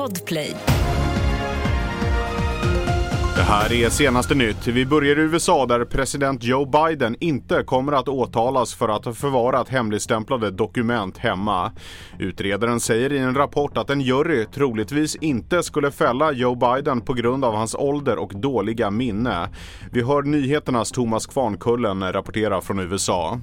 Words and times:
Podplay. 0.00 0.56
Det 3.36 3.42
här 3.42 3.72
är 3.72 3.88
senaste 3.88 4.34
nytt. 4.34 4.66
Vi 4.66 4.86
börjar 4.86 5.18
i 5.18 5.20
USA 5.20 5.66
där 5.66 5.84
president 5.84 6.44
Joe 6.44 6.64
Biden 6.64 7.16
inte 7.20 7.62
kommer 7.62 7.92
att 7.92 8.08
åtalas 8.08 8.74
för 8.74 8.88
att 8.88 9.04
ha 9.04 9.12
förvarat 9.12 9.68
hemligstämplade 9.68 10.50
dokument 10.50 11.18
hemma. 11.18 11.72
Utredaren 12.18 12.80
säger 12.80 13.12
i 13.12 13.18
en 13.18 13.34
rapport 13.34 13.76
att 13.76 13.90
en 13.90 14.00
jury 14.00 14.46
troligtvis 14.54 15.16
inte 15.16 15.62
skulle 15.62 15.90
fälla 15.90 16.32
Joe 16.32 16.54
Biden 16.54 17.00
på 17.00 17.12
grund 17.12 17.44
av 17.44 17.54
hans 17.54 17.74
ålder 17.74 18.18
och 18.18 18.32
dåliga 18.34 18.90
minne. 18.90 19.48
Vi 19.92 20.02
hör 20.02 20.22
nyheternas 20.22 20.90
Thomas 20.90 21.26
Kvarnkullen 21.26 22.12
rapportera 22.12 22.60
från 22.60 22.78
USA. 22.78 23.40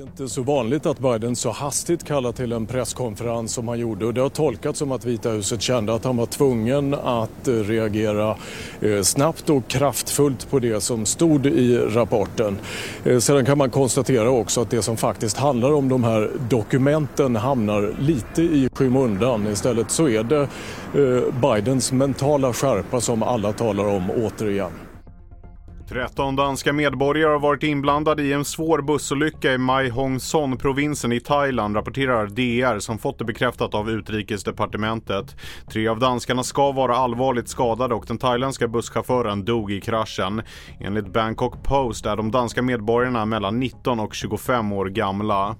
Det 0.00 0.04
är 0.04 0.08
inte 0.08 0.28
så 0.28 0.42
vanligt 0.42 0.86
att 0.86 0.98
Biden 0.98 1.36
så 1.36 1.50
hastigt 1.50 2.04
kallar 2.04 2.32
till 2.32 2.52
en 2.52 2.66
presskonferens 2.66 3.52
som 3.52 3.68
han 3.68 3.78
gjorde 3.78 4.06
och 4.06 4.14
det 4.14 4.20
har 4.20 4.28
tolkats 4.28 4.78
som 4.78 4.92
att 4.92 5.04
Vita 5.04 5.30
huset 5.30 5.62
kände 5.62 5.94
att 5.94 6.04
han 6.04 6.16
var 6.16 6.26
tvungen 6.26 6.94
att 6.94 7.48
eh, 7.48 7.52
reagera 7.54 8.36
eh, 8.80 9.02
snabbt 9.02 9.50
och 9.50 9.68
kraftfullt 9.68 10.50
på 10.50 10.58
det 10.58 10.80
som 10.80 11.06
stod 11.06 11.46
i 11.46 11.78
rapporten. 11.78 12.58
Eh, 13.04 13.18
sedan 13.18 13.44
kan 13.44 13.58
man 13.58 13.70
konstatera 13.70 14.30
också 14.30 14.62
att 14.62 14.70
det 14.70 14.82
som 14.82 14.96
faktiskt 14.96 15.36
handlar 15.36 15.72
om 15.72 15.88
de 15.88 16.04
här 16.04 16.30
dokumenten 16.50 17.36
hamnar 17.36 17.94
lite 17.98 18.42
i 18.42 18.68
skymundan. 18.74 19.46
Istället 19.46 19.90
så 19.90 20.08
är 20.08 20.22
det 20.22 20.48
Bidens 21.42 21.92
mentala 21.92 22.52
skärpa 22.52 23.00
som 23.00 23.22
alla 23.22 23.52
talar 23.52 23.84
om 23.84 24.10
återigen. 24.10 24.89
13 25.90 26.36
danska 26.36 26.72
medborgare 26.72 27.32
har 27.32 27.38
varit 27.38 27.62
inblandade 27.62 28.22
i 28.22 28.32
en 28.32 28.44
svår 28.44 28.82
bussolycka 28.82 29.52
i 29.52 29.58
Mai 29.58 29.88
Hong 29.88 30.20
Son-provinsen 30.20 31.12
i 31.12 31.20
Thailand, 31.20 31.76
rapporterar 31.76 32.26
DR 32.26 32.78
som 32.78 32.98
fått 32.98 33.18
det 33.18 33.24
bekräftat 33.24 33.74
av 33.74 33.90
utrikesdepartementet. 33.90 35.36
Tre 35.72 35.88
av 35.88 35.98
danskarna 35.98 36.42
ska 36.42 36.72
vara 36.72 36.96
allvarligt 36.96 37.48
skadade 37.48 37.94
och 37.94 38.04
den 38.08 38.18
thailändska 38.18 38.68
busschauffören 38.68 39.44
dog 39.44 39.72
i 39.72 39.80
kraschen. 39.80 40.42
Enligt 40.80 41.12
Bangkok 41.12 41.62
Post 41.62 42.06
är 42.06 42.16
de 42.16 42.30
danska 42.30 42.62
medborgarna 42.62 43.26
mellan 43.26 43.60
19 43.60 44.00
och 44.00 44.14
25 44.14 44.72
år 44.72 44.86
gamla. 44.86 45.56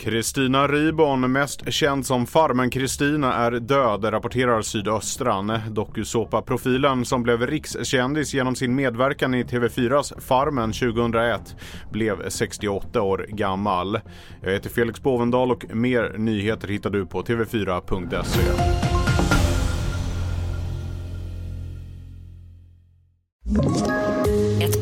Kristina 0.00 0.68
Ribon, 0.68 1.32
mest 1.32 1.72
känd 1.72 2.06
som 2.06 2.26
Farmen-Kristina, 2.26 3.34
är 3.34 3.50
död, 3.52 4.04
rapporterar 4.04 4.62
Sydöstran. 4.62 5.58
Dokusåpa-profilen 5.70 7.04
som 7.04 7.22
blev 7.22 7.46
rikskändis 7.46 8.34
genom 8.34 8.56
sin 8.56 8.74
medverkan 8.74 9.34
i 9.34 9.42
TV4s 9.42 10.20
Farmen 10.20 10.72
2001 10.72 11.56
blev 11.90 12.28
68 12.28 13.02
år 13.02 13.26
gammal. 13.28 14.00
Jag 14.42 14.52
heter 14.52 14.70
Felix 14.70 15.02
Bovendal 15.02 15.50
och 15.50 15.64
mer 15.74 16.14
nyheter 16.18 16.68
hittar 16.68 16.90
du 16.90 17.06
på 17.06 17.22
tv4.se. 17.22 18.40